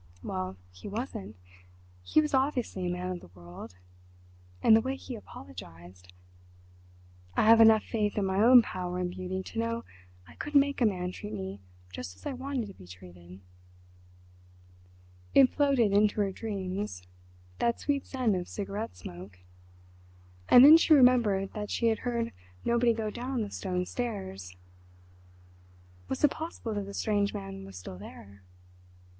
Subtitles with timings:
[0.23, 3.75] Well, he wasn't—he was obviously a man of the world,
[4.63, 6.11] and the way he apologised...
[7.37, 9.83] I have enough faith in my own power and beauty to know
[10.27, 11.59] I could make a man treat me
[11.91, 13.41] just as I wanted to be treated."...
[15.35, 19.37] It floated into her dreams—that sweet scent of cigarette smoke.
[20.49, 22.33] And then she remembered that she had heard
[22.65, 24.55] nobody go down the stone stairs.
[26.07, 28.41] Was it possible that the strange man was still there?...